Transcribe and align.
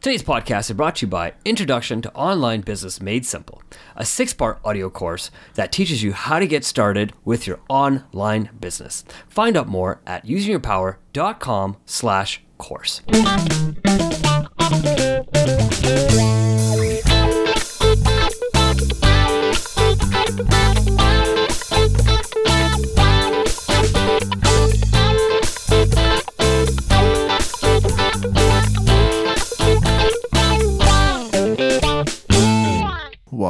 Today's 0.00 0.22
podcast 0.22 0.70
is 0.70 0.76
brought 0.76 0.94
to 0.96 1.06
you 1.06 1.10
by 1.10 1.32
Introduction 1.44 2.00
to 2.02 2.14
Online 2.14 2.60
Business 2.60 3.00
Made 3.00 3.26
Simple, 3.26 3.60
a 3.96 4.04
six 4.04 4.32
part 4.32 4.60
audio 4.64 4.88
course 4.88 5.32
that 5.54 5.72
teaches 5.72 6.04
you 6.04 6.12
how 6.12 6.38
to 6.38 6.46
get 6.46 6.64
started 6.64 7.12
with 7.24 7.48
your 7.48 7.58
online 7.68 8.50
business. 8.60 9.04
Find 9.28 9.56
out 9.56 9.66
more 9.66 10.00
at 10.06 10.24
usingyourpower.com 10.24 11.78
slash 11.84 12.42
course. 12.58 13.00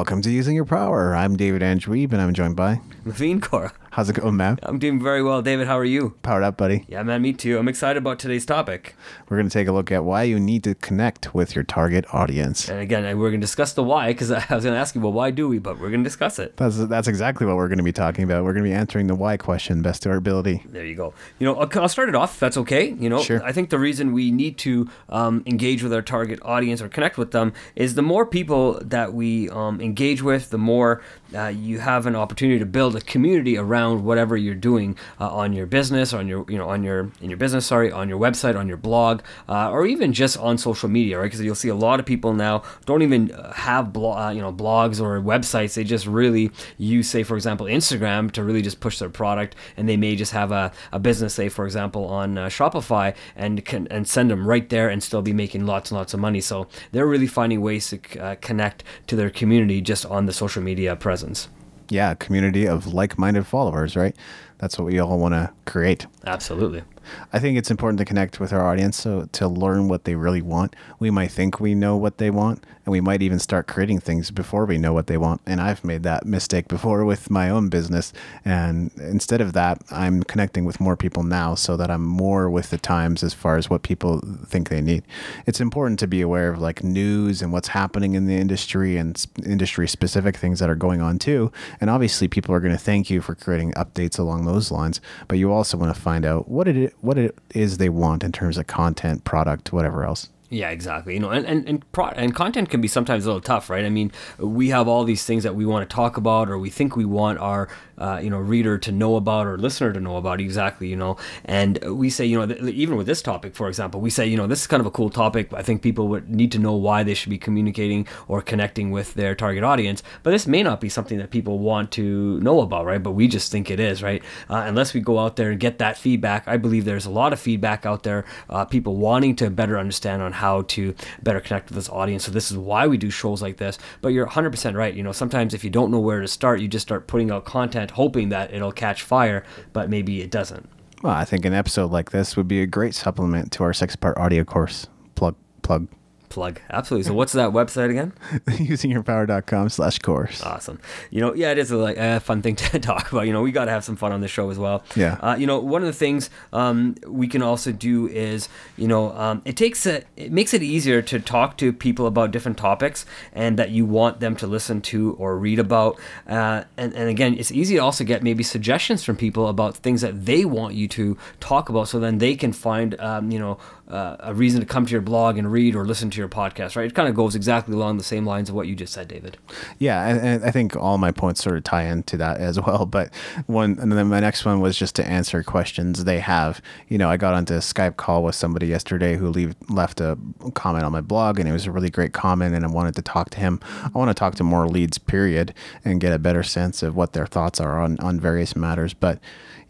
Welcome 0.08 0.22
to 0.22 0.30
Using 0.30 0.56
Your 0.56 0.64
Power. 0.64 1.14
I'm 1.14 1.36
David 1.36 1.62
Andrew 1.62 1.94
Wiebe, 1.94 2.12
and 2.14 2.22
I'm 2.22 2.32
joined 2.32 2.56
by. 2.56 2.80
Maveen 3.04 3.40
Kaura. 3.40 3.72
How's 3.98 4.08
it 4.08 4.12
going, 4.12 4.36
Mav? 4.36 4.60
I'm 4.62 4.78
doing 4.78 5.02
very 5.02 5.24
well. 5.24 5.42
David, 5.42 5.66
how 5.66 5.76
are 5.76 5.84
you? 5.84 6.10
Powered 6.22 6.44
up, 6.44 6.56
buddy. 6.56 6.84
Yeah, 6.86 7.02
man, 7.02 7.20
me 7.20 7.32
too. 7.32 7.58
I'm 7.58 7.66
excited 7.66 7.98
about 7.98 8.20
today's 8.20 8.46
topic. 8.46 8.94
We're 9.28 9.38
going 9.38 9.48
to 9.48 9.52
take 9.52 9.66
a 9.66 9.72
look 9.72 9.90
at 9.90 10.04
why 10.04 10.22
you 10.22 10.38
need 10.38 10.62
to 10.62 10.76
connect 10.76 11.34
with 11.34 11.56
your 11.56 11.64
target 11.64 12.04
audience. 12.14 12.68
And 12.68 12.78
again, 12.78 13.02
we're 13.18 13.30
going 13.30 13.40
to 13.40 13.44
discuss 13.44 13.72
the 13.72 13.82
why 13.82 14.12
because 14.12 14.30
I 14.30 14.36
was 14.36 14.62
going 14.62 14.74
to 14.74 14.78
ask 14.78 14.94
you, 14.94 15.00
well, 15.00 15.12
why 15.12 15.32
do 15.32 15.48
we? 15.48 15.58
But 15.58 15.80
we're 15.80 15.90
going 15.90 16.04
to 16.04 16.08
discuss 16.08 16.38
it. 16.38 16.56
That's 16.56 16.76
that's 16.86 17.08
exactly 17.08 17.44
what 17.44 17.56
we're 17.56 17.66
going 17.66 17.78
to 17.78 17.82
be 17.82 17.90
talking 17.90 18.22
about. 18.22 18.44
We're 18.44 18.52
going 18.52 18.62
to 18.62 18.70
be 18.70 18.72
answering 18.72 19.08
the 19.08 19.16
why 19.16 19.36
question 19.36 19.82
best 19.82 20.04
to 20.04 20.10
our 20.10 20.16
ability. 20.16 20.62
There 20.66 20.86
you 20.86 20.94
go. 20.94 21.12
You 21.40 21.46
know, 21.48 21.56
I'll, 21.56 21.68
I'll 21.80 21.88
start 21.88 22.08
it 22.08 22.14
off 22.14 22.34
if 22.34 22.38
that's 22.38 22.56
okay. 22.58 22.90
You 22.90 23.08
know, 23.08 23.20
Sure. 23.24 23.42
I 23.42 23.50
think 23.50 23.70
the 23.70 23.80
reason 23.80 24.12
we 24.12 24.30
need 24.30 24.58
to 24.58 24.88
um, 25.08 25.42
engage 25.44 25.82
with 25.82 25.92
our 25.92 26.02
target 26.02 26.38
audience 26.42 26.80
or 26.80 26.88
connect 26.88 27.18
with 27.18 27.32
them 27.32 27.52
is 27.74 27.96
the 27.96 28.02
more 28.02 28.24
people 28.24 28.78
that 28.80 29.12
we 29.12 29.50
um, 29.50 29.80
engage 29.80 30.22
with, 30.22 30.50
the 30.50 30.58
more 30.58 31.02
uh, 31.34 31.48
you 31.48 31.80
have 31.80 32.06
an 32.06 32.14
opportunity 32.14 32.60
to 32.60 32.66
build 32.66 32.94
a 32.94 33.00
community 33.00 33.58
around 33.58 33.87
whatever 33.96 34.36
you're 34.36 34.54
doing 34.54 34.96
uh, 35.20 35.28
on 35.28 35.52
your 35.52 35.66
business, 35.66 36.12
on 36.12 36.28
your 36.28 36.44
you 36.48 36.58
know 36.58 36.68
on 36.68 36.82
your 36.82 37.10
in 37.20 37.30
your 37.30 37.36
business, 37.36 37.66
sorry, 37.66 37.90
on 37.92 38.08
your 38.08 38.18
website, 38.18 38.58
on 38.58 38.68
your 38.68 38.76
blog, 38.76 39.22
uh, 39.48 39.70
or 39.70 39.86
even 39.86 40.12
just 40.12 40.36
on 40.38 40.58
social 40.58 40.88
media, 40.88 41.18
right? 41.18 41.24
Because 41.24 41.40
you'll 41.40 41.54
see 41.54 41.68
a 41.68 41.74
lot 41.74 42.00
of 42.00 42.06
people 42.06 42.32
now 42.32 42.62
don't 42.86 43.02
even 43.02 43.30
uh, 43.32 43.52
have 43.52 43.96
uh, 43.96 44.32
you 44.34 44.40
know 44.40 44.52
blogs 44.52 45.00
or 45.00 45.20
websites. 45.20 45.74
They 45.74 45.84
just 45.84 46.06
really 46.06 46.50
use, 46.76 47.08
say, 47.08 47.22
for 47.22 47.36
example, 47.36 47.66
Instagram 47.66 48.30
to 48.32 48.44
really 48.44 48.62
just 48.62 48.80
push 48.80 48.98
their 48.98 49.10
product, 49.10 49.56
and 49.76 49.88
they 49.88 49.96
may 49.96 50.16
just 50.16 50.32
have 50.32 50.52
a, 50.52 50.72
a 50.92 50.98
business, 50.98 51.34
say, 51.34 51.48
for 51.48 51.64
example, 51.64 52.04
on 52.06 52.38
uh, 52.38 52.46
Shopify, 52.46 53.14
and 53.36 53.64
can 53.64 53.86
and 53.88 54.06
send 54.06 54.30
them 54.30 54.46
right 54.46 54.68
there 54.68 54.88
and 54.88 55.02
still 55.02 55.22
be 55.22 55.32
making 55.32 55.66
lots 55.66 55.90
and 55.90 55.98
lots 55.98 56.14
of 56.14 56.20
money. 56.20 56.40
So 56.40 56.68
they're 56.92 57.06
really 57.06 57.26
finding 57.26 57.60
ways 57.60 57.88
to 57.90 57.98
connect 58.40 58.84
to 59.06 59.16
their 59.16 59.30
community 59.30 59.80
just 59.80 60.06
on 60.06 60.26
the 60.26 60.32
social 60.32 60.62
media 60.62 60.96
presence. 60.96 61.48
Yeah, 61.90 62.14
community 62.14 62.66
of 62.66 62.92
like-minded 62.92 63.46
followers, 63.46 63.96
right? 63.96 64.14
That's 64.58 64.78
what 64.78 64.86
we 64.86 64.98
all 64.98 65.18
want 65.18 65.34
to 65.34 65.50
create. 65.64 66.06
Absolutely. 66.26 66.82
I 67.32 67.38
think 67.38 67.58
it's 67.58 67.70
important 67.70 67.98
to 67.98 68.04
connect 68.04 68.40
with 68.40 68.52
our 68.52 68.66
audience 68.66 68.96
so 68.96 69.28
to 69.32 69.48
learn 69.48 69.88
what 69.88 70.04
they 70.04 70.14
really 70.14 70.42
want. 70.42 70.74
We 70.98 71.10
might 71.10 71.30
think 71.30 71.60
we 71.60 71.74
know 71.74 71.96
what 71.96 72.18
they 72.18 72.30
want, 72.30 72.64
and 72.84 72.92
we 72.92 73.00
might 73.00 73.22
even 73.22 73.38
start 73.38 73.66
creating 73.66 74.00
things 74.00 74.30
before 74.30 74.64
we 74.64 74.78
know 74.78 74.92
what 74.92 75.06
they 75.06 75.18
want. 75.18 75.40
And 75.46 75.60
I've 75.60 75.84
made 75.84 76.02
that 76.04 76.24
mistake 76.24 76.68
before 76.68 77.04
with 77.04 77.30
my 77.30 77.50
own 77.50 77.68
business. 77.68 78.12
And 78.44 78.90
instead 78.96 79.40
of 79.40 79.52
that, 79.52 79.82
I'm 79.90 80.22
connecting 80.22 80.64
with 80.64 80.80
more 80.80 80.96
people 80.96 81.22
now 81.22 81.54
so 81.54 81.76
that 81.76 81.90
I'm 81.90 82.04
more 82.04 82.48
with 82.48 82.70
the 82.70 82.78
times 82.78 83.22
as 83.22 83.34
far 83.34 83.56
as 83.56 83.68
what 83.68 83.82
people 83.82 84.20
think 84.46 84.68
they 84.68 84.80
need. 84.80 85.04
It's 85.46 85.60
important 85.60 85.98
to 86.00 86.06
be 86.06 86.20
aware 86.20 86.50
of 86.50 86.60
like 86.60 86.82
news 86.82 87.42
and 87.42 87.52
what's 87.52 87.68
happening 87.68 88.14
in 88.14 88.26
the 88.26 88.36
industry 88.36 88.96
and 88.96 89.24
industry 89.44 89.86
specific 89.86 90.36
things 90.36 90.58
that 90.60 90.70
are 90.70 90.74
going 90.74 91.00
on 91.00 91.18
too. 91.18 91.52
And 91.80 91.90
obviously, 91.90 92.28
people 92.28 92.54
are 92.54 92.60
going 92.60 92.72
to 92.72 92.82
thank 92.82 93.10
you 93.10 93.20
for 93.20 93.34
creating 93.34 93.72
updates 93.72 94.18
along 94.18 94.44
those 94.46 94.70
lines. 94.70 95.00
But 95.28 95.38
you 95.38 95.52
also 95.52 95.76
want 95.76 95.94
to 95.94 96.00
find 96.00 96.24
out 96.24 96.48
what 96.48 96.68
it 96.68 96.94
what 97.00 97.18
it 97.18 97.36
is 97.54 97.78
they 97.78 97.88
want 97.88 98.22
in 98.24 98.32
terms 98.32 98.58
of 98.58 98.66
content, 98.66 99.24
product, 99.24 99.72
whatever 99.72 100.04
else. 100.04 100.28
Yeah, 100.50 100.70
exactly. 100.70 101.12
You 101.12 101.20
know, 101.20 101.28
and 101.28 101.44
and 101.44 101.68
and, 101.68 101.92
pro- 101.92 102.06
and 102.06 102.34
content 102.34 102.70
can 102.70 102.80
be 102.80 102.88
sometimes 102.88 103.26
a 103.26 103.28
little 103.28 103.42
tough, 103.42 103.68
right? 103.68 103.84
I 103.84 103.90
mean, 103.90 104.10
we 104.38 104.70
have 104.70 104.88
all 104.88 105.04
these 105.04 105.24
things 105.26 105.42
that 105.42 105.54
we 105.54 105.66
want 105.66 105.88
to 105.88 105.94
talk 105.94 106.16
about, 106.16 106.48
or 106.48 106.58
we 106.58 106.70
think 106.70 106.96
we 106.96 107.04
want 107.04 107.38
our 107.38 107.68
uh, 107.98 108.18
you 108.22 108.30
know 108.30 108.38
reader 108.38 108.78
to 108.78 108.90
know 108.90 109.16
about 109.16 109.46
or 109.46 109.58
listener 109.58 109.92
to 109.92 110.00
know 110.00 110.16
about 110.16 110.40
exactly. 110.40 110.88
You 110.88 110.96
know, 110.96 111.18
and 111.44 111.78
we 111.98 112.08
say, 112.08 112.24
you 112.24 112.38
know, 112.38 112.46
th- 112.46 112.62
even 112.62 112.96
with 112.96 113.06
this 113.06 113.20
topic, 113.20 113.54
for 113.54 113.68
example, 113.68 114.00
we 114.00 114.08
say, 114.08 114.26
you 114.26 114.38
know, 114.38 114.46
this 114.46 114.62
is 114.62 114.66
kind 114.66 114.80
of 114.80 114.86
a 114.86 114.90
cool 114.90 115.10
topic. 115.10 115.52
I 115.52 115.60
think 115.60 115.82
people 115.82 116.08
would 116.08 116.30
need 116.30 116.50
to 116.52 116.58
know 116.58 116.72
why 116.72 117.02
they 117.02 117.12
should 117.12 117.28
be 117.28 117.36
communicating 117.36 118.08
or 118.26 118.40
connecting 118.40 118.90
with 118.90 119.12
their 119.14 119.34
target 119.34 119.64
audience. 119.64 120.02
But 120.22 120.30
this 120.30 120.46
may 120.46 120.62
not 120.62 120.80
be 120.80 120.88
something 120.88 121.18
that 121.18 121.30
people 121.30 121.58
want 121.58 121.90
to 121.92 122.40
know 122.40 122.62
about, 122.62 122.86
right? 122.86 123.02
But 123.02 123.10
we 123.10 123.28
just 123.28 123.52
think 123.52 123.70
it 123.70 123.80
is, 123.80 124.02
right? 124.02 124.22
Uh, 124.48 124.64
unless 124.66 124.94
we 124.94 125.00
go 125.00 125.18
out 125.18 125.36
there 125.36 125.50
and 125.50 125.60
get 125.60 125.76
that 125.76 125.98
feedback, 125.98 126.48
I 126.48 126.56
believe 126.56 126.86
there's 126.86 127.04
a 127.04 127.10
lot 127.10 127.34
of 127.34 127.38
feedback 127.38 127.84
out 127.84 128.02
there, 128.02 128.24
uh, 128.48 128.64
people 128.64 128.96
wanting 128.96 129.36
to 129.36 129.50
better 129.50 129.78
understand 129.78 130.22
on 130.22 130.37
how 130.38 130.62
to 130.62 130.94
better 131.22 131.40
connect 131.40 131.68
with 131.68 131.76
this 131.76 131.88
audience. 131.88 132.24
So 132.24 132.30
this 132.30 132.50
is 132.50 132.56
why 132.56 132.86
we 132.86 132.96
do 132.96 133.10
shows 133.10 133.42
like 133.42 133.56
this. 133.56 133.78
But 134.00 134.08
you're 134.08 134.26
100% 134.26 134.74
right. 134.74 134.94
You 134.94 135.02
know, 135.02 135.12
sometimes 135.12 135.52
if 135.52 135.64
you 135.64 135.70
don't 135.70 135.90
know 135.90 135.98
where 135.98 136.20
to 136.20 136.28
start, 136.28 136.60
you 136.60 136.68
just 136.68 136.86
start 136.86 137.06
putting 137.06 137.30
out 137.30 137.44
content, 137.44 137.90
hoping 137.90 138.28
that 138.30 138.54
it'll 138.54 138.72
catch 138.72 139.02
fire, 139.02 139.44
but 139.72 139.90
maybe 139.90 140.22
it 140.22 140.30
doesn't. 140.30 140.68
Well, 141.02 141.12
I 141.12 141.24
think 141.24 141.44
an 141.44 141.54
episode 141.54 141.90
like 141.90 142.10
this 142.10 142.36
would 142.36 142.48
be 142.48 142.62
a 142.62 142.66
great 142.66 142.94
supplement 142.94 143.52
to 143.52 143.62
our 143.64 143.72
six 143.72 143.96
part 143.96 144.16
audio 144.16 144.44
course. 144.44 144.86
Plug, 145.14 145.36
plug. 145.62 145.88
Plug. 146.28 146.60
Absolutely. 146.70 147.04
So 147.08 147.14
what's 147.14 147.32
that 147.32 147.50
website 147.50 147.90
again? 147.90 148.12
Usingyourpower.com 148.46 149.68
slash 149.68 149.98
course. 149.98 150.42
Awesome. 150.42 150.80
You 151.10 151.20
know, 151.20 151.34
yeah, 151.34 151.50
it 151.52 151.58
is 151.58 151.70
a 151.70 151.76
like 151.76 151.96
a 151.96 152.20
fun 152.20 152.42
thing 152.42 152.56
to 152.56 152.78
talk 152.78 153.10
about. 153.10 153.26
You 153.26 153.32
know, 153.32 153.42
we 153.42 153.52
got 153.52 153.66
to 153.66 153.70
have 153.70 153.84
some 153.84 153.96
fun 153.96 154.12
on 154.12 154.20
the 154.20 154.28
show 154.28 154.50
as 154.50 154.58
well. 154.58 154.84
Yeah. 154.94 155.18
Uh, 155.20 155.36
you 155.38 155.46
know, 155.46 155.58
one 155.58 155.82
of 155.82 155.86
the 155.86 155.92
things 155.92 156.30
um, 156.52 156.94
we 157.06 157.28
can 157.28 157.42
also 157.42 157.72
do 157.72 158.08
is, 158.08 158.48
you 158.76 158.88
know, 158.88 159.12
um, 159.12 159.42
it 159.44 159.56
takes 159.56 159.86
a, 159.86 160.02
it 160.16 160.32
makes 160.32 160.54
it 160.54 160.62
easier 160.62 161.02
to 161.02 161.18
talk 161.20 161.56
to 161.58 161.72
people 161.72 162.06
about 162.06 162.30
different 162.30 162.58
topics 162.58 163.06
and 163.32 163.58
that 163.58 163.70
you 163.70 163.84
want 163.86 164.20
them 164.20 164.36
to 164.36 164.46
listen 164.46 164.80
to 164.82 165.14
or 165.14 165.38
read 165.38 165.58
about. 165.58 165.98
Uh, 166.26 166.64
and 166.76 166.92
and 166.94 167.08
again, 167.08 167.34
it's 167.38 167.52
easy 167.52 167.76
to 167.76 167.80
also 167.80 168.04
get 168.04 168.22
maybe 168.22 168.42
suggestions 168.42 169.04
from 169.04 169.16
people 169.16 169.48
about 169.48 169.76
things 169.76 170.00
that 170.00 170.26
they 170.26 170.44
want 170.44 170.74
you 170.74 170.88
to 170.88 171.16
talk 171.40 171.68
about, 171.68 171.88
so 171.88 171.98
then 171.98 172.18
they 172.18 172.34
can 172.34 172.52
find, 172.52 172.98
um, 173.00 173.30
you 173.30 173.38
know, 173.38 173.58
uh, 173.88 174.16
a 174.20 174.34
reason 174.34 174.60
to 174.60 174.66
come 174.66 174.84
to 174.84 174.92
your 174.92 175.00
blog 175.00 175.38
and 175.38 175.50
read 175.50 175.74
or 175.74 175.84
listen 175.84 176.10
to 176.10 176.18
your 176.18 176.28
podcast. 176.28 176.76
Right? 176.76 176.86
It 176.86 176.94
kind 176.94 177.08
of 177.08 177.14
goes 177.14 177.34
exactly 177.34 177.74
along 177.74 177.96
the 177.96 178.04
same 178.04 178.26
lines 178.26 178.48
of 178.48 178.54
what 178.54 178.66
you 178.66 178.74
just 178.74 178.92
said, 178.92 179.08
David. 179.08 179.38
Yeah, 179.78 180.06
and, 180.06 180.44
I 180.44 180.50
think 180.50 180.76
all 180.76 180.98
my 180.98 181.10
points 181.10 181.42
sort 181.42 181.56
of 181.56 181.64
tie 181.64 181.84
into 181.84 182.16
that 182.18 182.38
as 182.38 182.60
well. 182.60 182.86
But 182.86 183.12
one, 183.46 183.78
and 183.80 183.92
then 183.92 184.08
my 184.08 184.20
next 184.20 184.44
one 184.44 184.60
was 184.60 184.76
just 184.76 184.94
to 184.96 185.06
answer 185.06 185.42
questions 185.42 186.04
they 186.04 186.20
have. 186.20 186.60
You 186.88 186.98
know, 186.98 187.10
I 187.10 187.16
got 187.16 187.34
onto 187.34 187.54
a 187.54 187.58
Skype 187.58 187.96
call 187.96 188.22
with 188.24 188.34
somebody 188.34 188.66
yesterday 188.66 189.16
who 189.16 189.28
leave, 189.28 189.54
left 189.68 190.00
a 190.00 190.18
comment 190.54 190.84
on 190.84 190.92
my 190.92 191.00
blog, 191.00 191.38
and 191.38 191.48
it 191.48 191.52
was 191.52 191.66
a 191.66 191.72
really 191.72 191.90
great 191.90 192.12
comment, 192.12 192.54
and 192.54 192.64
I 192.64 192.68
wanted 192.68 192.94
to 192.96 193.02
talk 193.02 193.30
to 193.30 193.38
him. 193.38 193.60
I 193.82 193.96
want 193.96 194.10
to 194.10 194.14
talk 194.14 194.34
to 194.36 194.44
more 194.44 194.68
leads, 194.68 194.98
period, 194.98 195.54
and 195.84 196.00
get 196.00 196.12
a 196.12 196.18
better 196.18 196.42
sense 196.42 196.82
of 196.82 196.94
what 196.94 197.12
their 197.14 197.26
thoughts 197.26 197.60
are 197.60 197.80
on 197.80 197.98
on 198.00 198.20
various 198.20 198.54
matters. 198.54 198.94
But 198.94 199.18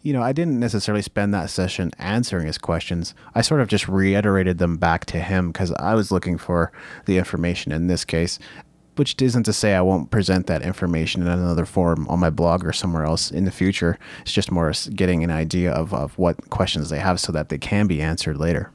you 0.01 0.13
know, 0.13 0.21
I 0.21 0.31
didn't 0.31 0.59
necessarily 0.59 1.01
spend 1.01 1.33
that 1.33 1.49
session 1.49 1.91
answering 1.97 2.47
his 2.47 2.57
questions. 2.57 3.13
I 3.35 3.41
sort 3.41 3.61
of 3.61 3.67
just 3.67 3.87
reiterated 3.87 4.57
them 4.57 4.77
back 4.77 5.05
to 5.07 5.19
him 5.19 5.51
because 5.51 5.73
I 5.73 5.93
was 5.95 6.11
looking 6.11 6.37
for 6.37 6.71
the 7.05 7.17
information 7.17 7.71
in 7.71 7.87
this 7.87 8.05
case, 8.05 8.39
which 8.95 9.21
isn't 9.21 9.43
to 9.43 9.53
say 9.53 9.75
I 9.75 9.81
won't 9.81 10.11
present 10.11 10.47
that 10.47 10.61
information 10.61 11.21
in 11.21 11.27
another 11.27 11.65
form 11.65 12.07
on 12.07 12.19
my 12.19 12.29
blog 12.29 12.65
or 12.65 12.71
somewhere 12.71 13.03
else 13.03 13.29
in 13.29 13.45
the 13.45 13.51
future. 13.51 13.99
It's 14.21 14.31
just 14.31 14.51
more 14.51 14.71
getting 14.95 15.23
an 15.23 15.31
idea 15.31 15.71
of, 15.71 15.93
of 15.93 16.17
what 16.17 16.49
questions 16.49 16.89
they 16.89 16.99
have 16.99 17.19
so 17.19 17.31
that 17.33 17.49
they 17.49 17.57
can 17.57 17.87
be 17.87 18.01
answered 18.01 18.37
later. 18.37 18.71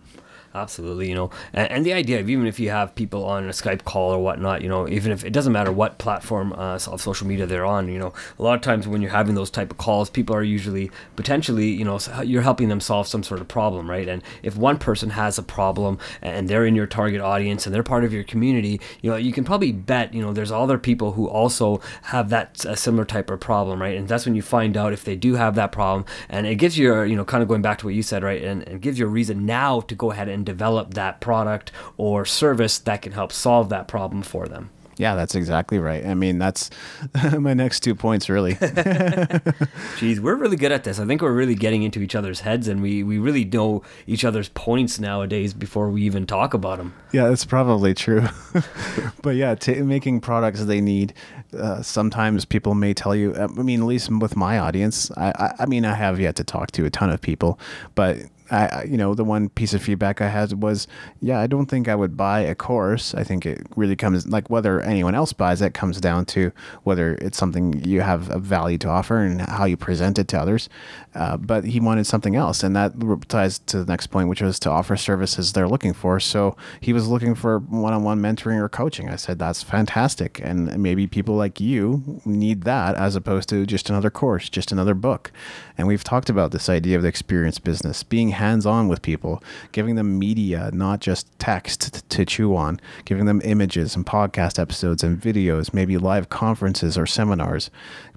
Absolutely, 0.56 1.08
you 1.08 1.16
know, 1.16 1.30
and, 1.52 1.68
and 1.68 1.86
the 1.86 1.92
idea 1.92 2.20
of 2.20 2.30
even 2.30 2.46
if 2.46 2.60
you 2.60 2.70
have 2.70 2.94
people 2.94 3.24
on 3.24 3.44
a 3.46 3.50
Skype 3.50 3.82
call 3.82 4.12
or 4.12 4.22
whatnot, 4.22 4.62
you 4.62 4.68
know, 4.68 4.88
even 4.88 5.10
if 5.10 5.24
it 5.24 5.32
doesn't 5.32 5.52
matter 5.52 5.72
what 5.72 5.98
platform 5.98 6.52
uh, 6.52 6.78
of 6.86 7.00
social 7.00 7.26
media 7.26 7.44
they're 7.44 7.64
on, 7.64 7.88
you 7.88 7.98
know, 7.98 8.12
a 8.38 8.42
lot 8.42 8.54
of 8.54 8.60
times 8.60 8.86
when 8.86 9.02
you're 9.02 9.10
having 9.10 9.34
those 9.34 9.50
type 9.50 9.72
of 9.72 9.78
calls, 9.78 10.08
people 10.08 10.36
are 10.36 10.44
usually 10.44 10.92
potentially, 11.16 11.66
you 11.66 11.84
know, 11.84 11.98
you're 12.22 12.42
helping 12.42 12.68
them 12.68 12.80
solve 12.80 13.08
some 13.08 13.24
sort 13.24 13.40
of 13.40 13.48
problem, 13.48 13.90
right? 13.90 14.06
And 14.08 14.22
if 14.44 14.56
one 14.56 14.78
person 14.78 15.10
has 15.10 15.38
a 15.38 15.42
problem 15.42 15.98
and 16.22 16.48
they're 16.48 16.64
in 16.64 16.76
your 16.76 16.86
target 16.86 17.20
audience 17.20 17.66
and 17.66 17.74
they're 17.74 17.82
part 17.82 18.04
of 18.04 18.12
your 18.12 18.22
community, 18.22 18.80
you 19.02 19.10
know, 19.10 19.16
you 19.16 19.32
can 19.32 19.42
probably 19.42 19.72
bet, 19.72 20.14
you 20.14 20.22
know, 20.22 20.32
there's 20.32 20.52
other 20.52 20.78
people 20.78 21.12
who 21.12 21.28
also 21.28 21.80
have 22.02 22.28
that 22.28 22.64
a 22.64 22.76
similar 22.76 23.04
type 23.04 23.28
of 23.28 23.40
problem, 23.40 23.82
right? 23.82 23.96
And 23.96 24.06
that's 24.06 24.24
when 24.24 24.36
you 24.36 24.42
find 24.42 24.76
out 24.76 24.92
if 24.92 25.02
they 25.02 25.16
do 25.16 25.34
have 25.34 25.56
that 25.56 25.72
problem, 25.72 26.04
and 26.28 26.46
it 26.46 26.56
gives 26.56 26.78
you, 26.78 27.02
you 27.02 27.16
know, 27.16 27.24
kind 27.24 27.42
of 27.42 27.48
going 27.48 27.62
back 27.62 27.78
to 27.78 27.86
what 27.86 27.94
you 27.94 28.04
said, 28.04 28.22
right? 28.22 28.44
And 28.44 28.62
it 28.62 28.80
gives 28.80 29.00
you 29.00 29.06
a 29.06 29.08
reason 29.08 29.46
now 29.46 29.80
to 29.80 29.96
go 29.96 30.12
ahead 30.12 30.28
and 30.28 30.43
develop 30.44 30.94
that 30.94 31.20
product 31.20 31.72
or 31.96 32.24
service 32.24 32.78
that 32.78 33.02
can 33.02 33.12
help 33.12 33.32
solve 33.32 33.68
that 33.70 33.88
problem 33.88 34.22
for 34.22 34.46
them. 34.46 34.70
Yeah, 34.96 35.16
that's 35.16 35.34
exactly 35.34 35.78
right. 35.78 36.06
I 36.06 36.14
mean, 36.14 36.38
that's 36.38 36.70
my 37.38 37.54
next 37.54 37.80
two 37.80 37.94
points, 37.94 38.28
really. 38.28 38.54
Geez, 39.98 40.20
we're 40.20 40.36
really 40.36 40.56
good 40.56 40.72
at 40.72 40.84
this. 40.84 40.98
I 40.98 41.06
think 41.06 41.22
we're 41.22 41.32
really 41.32 41.54
getting 41.54 41.82
into 41.82 42.00
each 42.00 42.14
other's 42.14 42.40
heads, 42.40 42.68
and 42.68 42.80
we, 42.80 43.02
we 43.02 43.18
really 43.18 43.44
know 43.44 43.82
each 44.06 44.24
other's 44.24 44.48
points 44.50 45.00
nowadays 45.00 45.54
before 45.54 45.90
we 45.90 46.02
even 46.02 46.26
talk 46.26 46.54
about 46.54 46.78
them. 46.78 46.94
Yeah, 47.12 47.28
that's 47.28 47.44
probably 47.44 47.94
true. 47.94 48.26
but 49.22 49.36
yeah, 49.36 49.54
t- 49.54 49.82
making 49.82 50.20
products 50.20 50.64
they 50.64 50.80
need. 50.80 51.14
Uh, 51.56 51.82
sometimes 51.82 52.44
people 52.44 52.74
may 52.74 52.94
tell 52.94 53.14
you. 53.14 53.34
I 53.36 53.46
mean, 53.46 53.80
at 53.80 53.86
least 53.86 54.10
with 54.10 54.36
my 54.36 54.58
audience, 54.58 55.10
I, 55.16 55.32
I, 55.36 55.54
I 55.60 55.66
mean, 55.66 55.84
I 55.84 55.94
have 55.94 56.20
yet 56.20 56.36
to 56.36 56.44
talk 56.44 56.70
to 56.72 56.84
a 56.84 56.90
ton 56.90 57.10
of 57.10 57.20
people, 57.20 57.58
but 57.94 58.18
I, 58.50 58.84
you 58.84 58.98
know, 58.98 59.14
the 59.14 59.24
one 59.24 59.48
piece 59.48 59.72
of 59.72 59.82
feedback 59.82 60.20
I 60.20 60.28
had 60.28 60.62
was, 60.62 60.86
yeah, 61.20 61.40
I 61.40 61.46
don't 61.46 61.66
think 61.66 61.88
I 61.88 61.94
would 61.94 62.16
buy 62.16 62.40
a 62.40 62.54
course. 62.54 63.14
I 63.14 63.24
think 63.24 63.46
it 63.46 63.66
really 63.74 63.96
comes 63.96 64.26
like 64.26 64.50
whether 64.50 64.80
anyone 64.80 65.14
else 65.14 65.32
buys 65.32 65.62
it 65.62 65.72
comes 65.72 65.98
down 66.00 66.26
to 66.26 66.52
whether 66.82 67.14
it's 67.14 67.38
something 67.38 67.82
you 67.84 68.02
have 68.02 68.30
a 68.30 68.38
value 68.38 68.76
to 68.78 68.88
offer 68.88 69.18
and 69.18 69.40
how 69.40 69.64
you 69.64 69.78
present 69.78 70.18
it 70.18 70.28
to 70.28 70.38
others. 70.38 70.68
Uh, 71.14 71.36
but 71.38 71.64
he 71.64 71.80
wanted 71.80 72.06
something 72.06 72.36
else, 72.36 72.62
and 72.62 72.76
that 72.76 72.92
ties 73.28 73.60
to 73.60 73.84
the 73.84 73.90
next 73.90 74.08
point, 74.08 74.28
which 74.28 74.42
was 74.42 74.58
to 74.58 74.68
offer 74.68 74.96
services 74.96 75.52
they're 75.52 75.68
looking 75.68 75.94
for. 75.94 76.20
So 76.20 76.56
he 76.80 76.92
was 76.92 77.08
looking 77.08 77.34
for 77.34 77.60
one-on-one 77.60 78.20
mentoring 78.20 78.58
or 78.58 78.68
coaching. 78.68 79.08
I 79.08 79.16
said 79.16 79.38
that's 79.38 79.62
fantastic, 79.62 80.40
and 80.42 80.76
maybe 80.76 81.06
people 81.06 81.36
like 81.36 81.60
you 81.60 82.20
need 82.24 82.62
that 82.64 82.96
as 82.96 83.16
opposed 83.16 83.48
to 83.50 83.64
just 83.64 83.88
another 83.88 84.10
course, 84.10 84.48
just 84.48 84.72
another 84.72 84.94
book. 84.94 85.32
And 85.78 85.86
we've 85.86 86.04
talked 86.04 86.28
about 86.28 86.50
this 86.50 86.68
idea 86.68 86.96
of 86.96 87.02
the 87.02 87.08
experience 87.08 87.58
business, 87.58 88.02
being 88.02 88.33
hands 88.34 88.66
on 88.66 88.88
with 88.88 89.02
people, 89.02 89.42
giving 89.72 89.94
them 89.94 90.18
media, 90.18 90.70
not 90.72 91.00
just 91.00 91.26
text 91.38 92.08
to 92.10 92.24
chew 92.24 92.54
on, 92.54 92.80
giving 93.04 93.26
them 93.26 93.40
images 93.44 93.96
and 93.96 94.04
podcast 94.04 94.58
episodes 94.58 95.02
and 95.02 95.20
videos, 95.20 95.72
maybe 95.72 95.96
live 95.96 96.28
conferences 96.28 96.98
or 96.98 97.06
seminars, 97.06 97.70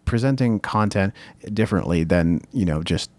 presenting 0.05 0.59
content 0.59 1.13
differently 1.53 2.03
than, 2.03 2.41
you 2.51 2.65
know, 2.65 2.83
just 2.83 3.09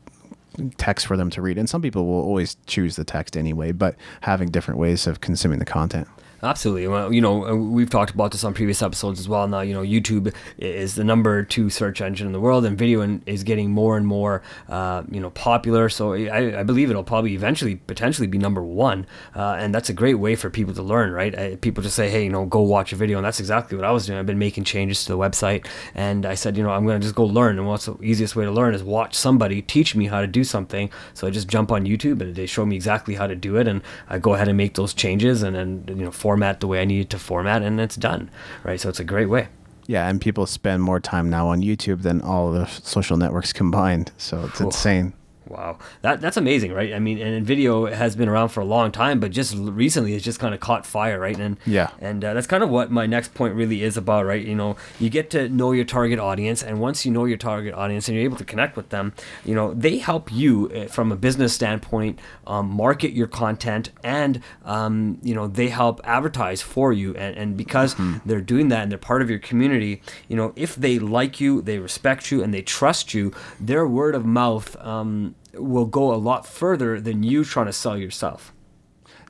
text 0.77 1.07
for 1.07 1.17
them 1.17 1.31
to 1.31 1.41
read. 1.41 1.59
And 1.59 1.69
some 1.69 1.83
people 1.83 2.07
will 2.07 2.23
always 2.23 2.57
choose 2.67 2.97
the 2.97 3.05
text 3.05 3.37
anyway, 3.37 3.73
but 3.73 3.97
having 4.23 4.51
different 4.51 4.81
ways 4.81 5.07
of 5.07 5.21
consuming 5.21 5.59
the 5.59 5.65
content. 5.65 6.09
Absolutely. 6.41 6.87
Well, 6.87 7.13
you 7.13 7.21
know, 7.21 7.47
uh, 7.47 7.55
we've 7.55 7.91
talked 7.91 8.15
about 8.15 8.31
this 8.31 8.45
on 8.45 8.55
previous 8.55 8.81
episodes 8.81 9.19
as 9.19 9.29
well. 9.29 9.49
Now, 9.49 9.61
you 9.61 9.75
know, 9.75 9.83
YouTube 9.83 10.33
is 10.57 10.95
the 10.95 11.03
number 11.03 11.43
two 11.43 11.69
search 11.69 12.01
engine 12.01 12.29
in 12.29 12.33
the 12.33 12.41
world, 12.41 12.65
and 12.65 12.79
video 12.79 13.21
is 13.27 13.43
getting 13.43 13.71
more 13.71 13.97
and 13.97 14.07
more, 14.07 14.43
uh, 14.69 15.03
you 15.11 15.21
know, 15.21 15.31
popular. 15.31 15.89
So 15.89 16.15
I, 16.15 16.61
I, 16.61 16.63
believe 16.63 16.91
it'll 16.91 17.03
probably 17.03 17.35
eventually, 17.35 17.75
potentially, 17.75 18.29
be 18.29 18.39
number 18.39 18.63
one, 18.63 19.07
uh, 19.35 19.57
and 19.59 19.75
that's 19.75 19.89
a 19.89 19.93
great 19.93 20.15
way 20.15 20.37
for 20.37 20.49
people 20.49 20.73
to 20.75 20.83
learn, 20.83 21.11
right? 21.11 21.35
Uh, 21.37 21.57
people 21.57 21.83
just 21.83 21.97
say, 21.97 22.09
hey, 22.09 22.23
you 22.23 22.31
know, 22.31 22.45
go 22.45 22.61
watch 22.61 22.93
a 22.93 22.97
video, 22.97 23.19
and 23.19 23.25
that's 23.25 23.41
exactly 23.41 23.77
what 23.77 23.85
I 23.85 23.91
was 23.91 24.07
doing. 24.07 24.19
I've 24.19 24.27
been 24.27 24.39
making 24.39 24.63
changes 24.63 25.05
to 25.07 25.13
the 25.13 25.19
website, 25.19 25.67
and 25.97 26.25
I 26.25 26.35
said, 26.35 26.57
you 26.57 26.63
know, 26.63 26.71
I'm 26.71 26.87
going 26.87 27.01
to 27.01 27.05
just 27.05 27.17
go 27.17 27.25
learn, 27.25 27.59
and 27.59 27.67
what's 27.67 27.87
the 27.87 27.99
easiest 28.01 28.37
way 28.37 28.45
to 28.45 28.53
learn 28.53 28.75
is 28.75 28.85
watch 28.85 29.15
somebody 29.17 29.61
teach 29.61 29.97
me 29.97 30.07
how 30.07 30.21
to 30.21 30.29
do 30.29 30.45
something. 30.45 30.89
So 31.15 31.27
I 31.27 31.31
just 31.31 31.49
jump 31.49 31.73
on 31.73 31.85
YouTube, 31.85 32.21
and 32.21 32.37
they 32.37 32.47
show 32.47 32.65
me 32.65 32.77
exactly 32.77 33.17
how 33.17 33.27
to 33.27 33.35
do 33.35 33.57
it, 33.57 33.67
and 33.67 33.83
I 34.09 34.19
go 34.21 34.35
ahead 34.35 34.47
and 34.47 34.57
make 34.57 34.75
those 34.75 34.95
changes, 34.95 35.43
and 35.43 35.57
then 35.57 35.85
you 35.89 36.05
know 36.05 36.13
format 36.29 36.61
the 36.61 36.67
way 36.67 36.79
I 36.83 36.85
need 36.85 37.01
it 37.01 37.11
to 37.11 37.19
format, 37.19 37.63
and 37.63 37.81
it's 37.81 37.97
done, 37.97 38.29
right? 38.63 38.79
So 38.79 38.91
it's 38.91 39.01
a 39.01 39.05
great 39.05 39.31
way. 39.31 39.49
Yeah, 39.87 40.07
and 40.11 40.21
people 40.21 40.45
spend 40.45 40.83
more 40.83 41.01
time 41.01 41.31
now 41.31 41.49
on 41.49 41.63
YouTube 41.63 42.03
than 42.03 42.21
all 42.21 42.53
the 42.53 42.67
social 42.67 43.17
networks 43.17 43.51
combined. 43.55 44.13
So 44.19 44.45
it's 44.45 44.59
cool. 44.59 44.67
insane. 44.67 45.15
Wow, 45.49 45.79
that 46.03 46.21
that's 46.21 46.37
amazing, 46.37 46.73
right? 46.73 46.93
I 46.93 46.99
mean, 46.99 47.19
and 47.19 47.47
video 47.47 47.87
has 47.87 48.15
been 48.15 48.29
around 48.29 48.51
for 48.51 48.61
a 48.61 48.67
long 48.67 48.93
time, 48.93 49.19
but 49.19 49.31
just 49.31 49.55
recently 49.57 50.15
it's 50.15 50.25
just 50.25 50.39
kind 50.39 50.53
of 50.53 50.61
caught 50.61 50.85
fire, 50.85 51.19
right? 51.19 51.39
And 51.39 51.57
yeah, 51.65 51.91
and 52.01 52.23
uh, 52.23 52.35
that's 52.35 52.47
kind 52.47 52.63
of 52.63 52.69
what 52.69 52.91
my 52.91 53.07
next 53.07 53.33
point 53.33 53.55
really 53.55 53.83
is 53.83 53.97
about, 53.97 54.27
right? 54.27 54.45
You 54.45 54.55
know, 54.55 54.77
you 55.01 55.09
get 55.09 55.31
to 55.31 55.49
know 55.49 55.73
your 55.73 55.87
target 55.87 56.19
audience, 56.19 56.63
and 56.63 56.81
once 56.81 57.07
you 57.07 57.13
know 57.13 57.25
your 57.25 57.39
target 57.39 57.75
audience 57.75 58.09
and 58.09 58.17
you're 58.17 58.25
able 58.25 58.37
to 58.37 58.45
connect 58.45 58.77
with 58.77 58.91
them, 58.91 59.15
you 59.45 59.55
know, 59.55 59.73
they 59.73 59.99
help 59.99 60.31
you 60.31 60.71
uh, 60.71 60.87
from 60.87 61.11
a 61.13 61.17
business 61.17 61.55
standpoint 61.55 62.19
um, 62.47 62.69
market 62.69 63.13
your 63.13 63.27
content, 63.27 63.91
and 64.05 64.43
um, 64.67 65.19
you 65.23 65.35
know, 65.35 65.47
they 65.47 65.69
help 65.69 66.01
advertise 66.05 66.61
for 66.61 66.93
you, 66.93 67.15
and 67.15 67.37
and 67.37 67.57
because 67.57 67.95
mm-hmm. 67.95 68.19
they're 68.29 68.43
doing 68.43 68.69
that 68.69 68.83
and 68.83 68.93
they're 68.93 68.99
part 68.99 69.23
of 69.23 69.31
your 69.31 69.39
community, 69.39 70.03
you 70.29 70.37
know, 70.37 70.53
if 70.57 70.77
they 70.77 70.99
like 70.99 71.41
you, 71.41 71.63
they 71.63 71.79
respect 71.79 72.31
you, 72.31 72.43
and 72.43 72.53
they 72.53 72.63
trust 72.63 73.15
you, 73.15 73.33
their 73.59 73.87
word 73.87 74.15
of 74.15 74.27
mouth. 74.27 74.77
Um, 74.85 75.35
will 75.59 75.87
go 75.87 76.13
a 76.15 76.17
lot 76.17 76.47
further 76.47 77.01
than 77.01 77.23
you 77.23 77.45
trying 77.45 77.67
to 77.67 77.73
sell 77.73 77.97
yourself. 77.97 78.53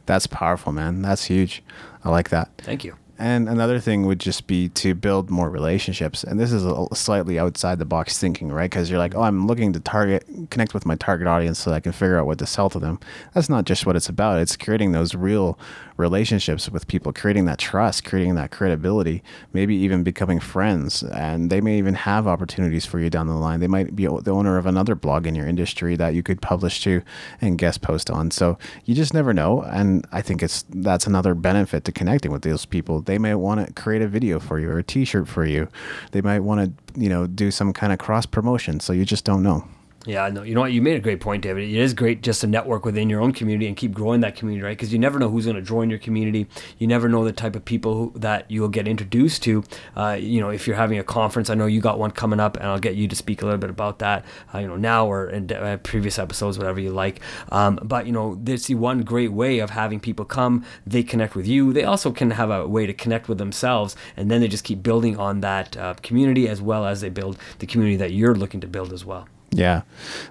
That's 0.07 0.27
powerful, 0.27 0.73
man. 0.73 1.03
That's 1.03 1.25
huge. 1.25 1.63
I 2.05 2.11
like 2.11 2.31
that. 2.31 2.51
Thank 2.59 2.85
you. 2.85 2.97
And 3.19 3.49
another 3.49 3.81
thing 3.81 4.07
would 4.07 4.21
just 4.21 4.47
be 4.47 4.69
to 4.71 4.95
build 4.95 5.29
more 5.29 5.51
relationships. 5.51 6.23
And 6.23 6.39
this 6.39 6.53
is 6.53 6.65
a 6.65 6.87
slightly 6.95 7.39
outside 7.39 7.79
the 7.79 7.85
box 7.85 8.19
thinking, 8.19 8.53
right? 8.53 8.71
Because 8.71 8.91
you're 8.91 8.99
like, 8.99 9.15
oh, 9.17 9.23
I'm 9.23 9.47
looking 9.47 9.73
to 9.73 9.81
target, 9.81 10.25
connect 10.51 10.73
with 10.73 10.87
my 10.87 10.95
target 10.95 11.27
audience 11.27 11.59
so 11.59 11.73
I 11.73 11.81
can 11.81 11.93
figure 11.93 12.19
out 12.19 12.27
what 12.27 12.39
to 12.39 12.47
sell 12.47 12.71
to 12.71 12.79
them. 12.79 13.01
That's 13.35 13.49
not 13.49 13.65
just 13.65 13.87
what 13.87 13.97
it's 13.97 14.09
about. 14.09 14.41
It's 14.41 14.57
creating 14.57 14.93
those 14.93 15.15
real 15.17 15.59
relationships 15.97 16.71
with 16.71 16.87
people, 16.87 17.13
creating 17.13 17.45
that 17.47 17.59
trust, 17.59 18.05
creating 18.05 18.37
that 18.37 18.53
credibility, 18.53 19.23
maybe 19.53 19.75
even 19.75 20.05
becoming 20.05 20.39
friends. 20.39 21.03
And 21.03 21.51
they 21.51 21.61
may 21.61 21.77
even 21.77 21.95
have 21.95 22.29
opportunities 22.29 22.87
for 22.87 23.01
you 23.01 23.11
down 23.11 23.27
the 23.27 23.35
line. 23.35 23.59
They 23.59 23.67
might 23.67 23.97
be 23.97 24.07
the 24.07 24.31
owner 24.33 24.57
of 24.59 24.67
another 24.67 24.95
blog 24.95 25.27
in 25.27 25.35
your 25.35 25.47
industry 25.47 25.97
that 25.97 26.15
you 26.15 26.23
could 26.23 26.41
publish 26.41 26.83
to 26.85 27.03
and 27.41 27.59
guest 27.59 27.83
post 27.83 28.11
on. 28.11 28.31
So 28.31 28.59
you 28.85 28.95
just 28.95 29.13
never 29.13 29.35
know. 29.35 29.63
And 29.63 30.07
I 30.13 30.23
think 30.23 30.43
it's 30.43 30.65
that's 30.69 31.07
another 31.07 31.35
benefit 31.35 31.85
to 31.85 31.93
connecting 31.93 32.31
with 32.31 32.43
those 32.43 32.65
people. 32.65 33.01
They 33.09 33.17
may 33.17 33.35
want 33.35 33.67
to 33.67 33.73
create 33.73 34.03
a 34.03 34.07
video 34.07 34.39
for 34.39 34.61
you 34.61 34.69
or 34.69 34.79
a 34.79 34.83
t-shirt 34.85 35.29
for 35.29 35.47
you. 35.47 35.69
They 36.13 36.21
might 36.21 36.41
want 36.41 36.77
to, 36.95 37.01
you 37.01 37.09
know, 37.09 37.27
do 37.27 37.51
some 37.51 37.73
kind 37.73 37.91
of 37.91 37.99
cross 37.99 38.27
promotion. 38.27 38.81
So 38.81 38.93
you 38.93 39.07
just 39.07 39.25
don't 39.25 39.43
know. 39.43 39.67
Yeah, 40.07 40.29
no, 40.29 40.45
you 40.45 40.55
know 40.55 40.61
what? 40.61 40.73
You 40.73 40.81
made 40.81 40.97
a 40.97 41.01
great 41.01 41.21
point, 41.21 41.43
David. 41.43 41.69
It 41.69 41.77
is 41.77 41.93
great 41.93 42.23
just 42.23 42.41
to 42.43 42.47
network 42.47 42.85
within 42.85 43.11
your 43.11 43.21
own 43.21 43.33
community 43.33 43.67
and 43.67 43.77
keep 43.77 43.93
growing 43.93 44.21
that 44.21 44.37
community, 44.37 44.65
right? 44.65 44.77
Because 44.77 44.93
you 44.93 44.99
never 44.99 45.19
know 45.19 45.29
who's 45.29 45.45
going 45.45 45.57
to 45.57 45.63
join 45.63 45.91
your 45.91 45.99
community. 45.99 46.47
You 46.79 46.87
never 46.87 47.09
know 47.09 47.25
the 47.25 47.33
type 47.33 47.57
of 47.57 47.65
people 47.65 47.95
who, 47.95 48.19
that 48.19 48.49
you 48.49 48.61
will 48.61 48.69
get 48.69 48.87
introduced 48.87 49.43
to. 49.43 49.65
Uh, 49.97 50.17
you 50.19 50.41
know, 50.41 50.51
if 50.51 50.69
you're 50.69 50.77
having 50.77 51.01
a 51.01 51.05
conference, 51.05 51.51
I 51.51 51.55
know 51.55 51.67
you 51.67 51.81
got 51.81 51.99
one 51.99 52.13
coming 52.13 52.39
up, 52.39 52.57
and 52.57 52.67
I'll 52.67 52.79
get 52.79 52.95
you 52.95 53.09
to 53.09 53.17
speak 53.17 53.43
a 53.43 53.45
little 53.45 53.59
bit 53.59 53.71
about 53.71 53.99
that. 53.99 54.25
Uh, 54.55 54.59
you 54.59 54.69
know, 54.69 54.77
now 54.77 55.05
or 55.05 55.29
in 55.29 55.51
uh, 55.53 55.79
previous 55.83 56.19
episodes, 56.19 56.59
whatever 56.59 56.79
you 56.79 56.91
like. 56.91 57.21
Um, 57.51 57.81
but 57.83 58.07
you 58.07 58.13
know, 58.13 58.39
this 58.41 58.67
the 58.67 58.77
one 58.77 59.03
great 59.03 59.33
way 59.33 59.59
of 59.59 59.71
having 59.71 59.99
people 59.99 60.25
come. 60.25 60.65
They 60.87 61.03
connect 61.03 61.35
with 61.35 61.47
you. 61.49 61.73
They 61.73 61.85
also 61.85 62.13
can 62.13 62.31
have 62.31 62.51
a 62.51 62.69
way 62.69 62.87
to 62.87 62.95
connect 62.95 63.29
with 63.29 63.39
themselves, 63.39 63.97
and 64.17 64.31
then 64.31 64.41
they 64.43 64.49
just 64.49 64.65
keep 64.65 64.83
building 64.83 65.19
on 65.19 65.41
that 65.41 65.77
uh, 65.77 65.95
community 66.03 66.49
as 66.49 66.63
well 66.63 66.87
as 66.87 67.01
they 67.01 67.09
build 67.09 67.37
the 67.59 67.67
community 67.67 67.97
that 67.97 68.13
you're 68.13 68.37
looking 68.37 68.61
to 68.61 68.69
build 68.69 68.93
as 68.93 69.05
well. 69.05 69.27
Yeah. 69.51 69.83